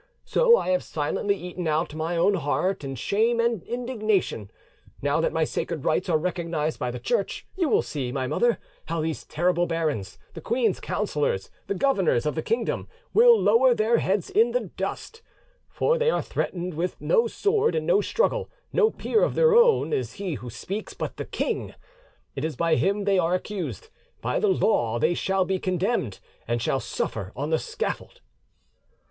So 0.25 0.57
I 0.57 0.69
have 0.71 0.83
silently 0.83 1.35
eaten 1.35 1.67
out 1.67 1.93
my 1.93 2.17
own 2.17 2.33
heart 2.33 2.83
in 2.83 2.95
shame 2.95 3.39
and 3.39 3.61
indignation. 3.61 4.49
Now 4.99 5.21
that 5.21 5.31
my 5.31 5.43
sacred 5.43 5.85
rights 5.85 6.09
are 6.09 6.17
recognised 6.17 6.79
by 6.79 6.89
the 6.89 6.97
Church, 6.99 7.45
you 7.55 7.69
will 7.69 7.83
see, 7.83 8.11
my 8.11 8.25
mother, 8.25 8.57
how 8.85 8.99
these 9.01 9.23
terrible 9.23 9.67
barons, 9.67 10.17
the 10.33 10.41
queen's 10.41 10.79
counsellors, 10.79 11.51
the 11.67 11.75
governors 11.75 12.25
of 12.25 12.33
the 12.33 12.41
kingdom, 12.41 12.87
will 13.13 13.39
lower 13.39 13.75
their 13.75 13.99
heads 13.99 14.31
in 14.31 14.53
the 14.53 14.71
dust: 14.75 15.21
for 15.69 15.99
they 15.99 16.09
are 16.09 16.23
threatened 16.23 16.73
with 16.73 16.99
no 16.99 17.27
sword 17.27 17.75
and 17.75 17.85
no 17.85 18.01
struggle; 18.01 18.49
no 18.73 18.89
peer 18.89 19.21
of 19.21 19.35
their 19.35 19.53
own 19.53 19.93
is 19.93 20.13
he 20.13 20.33
who 20.33 20.49
speaks, 20.49 20.95
but 20.95 21.17
the 21.17 21.25
king; 21.25 21.75
it 22.35 22.43
is 22.43 22.55
by 22.55 22.73
him 22.73 23.03
they 23.03 23.19
are 23.19 23.35
accused, 23.35 23.89
by 24.19 24.39
the 24.39 24.47
law 24.47 24.97
they 24.97 25.13
shall 25.13 25.45
be 25.45 25.59
condemned, 25.59 26.19
and 26.47 26.59
shall 26.59 26.79
suffer 26.79 27.31
on 27.35 27.51
the 27.51 27.59
scaffold." 27.59 28.21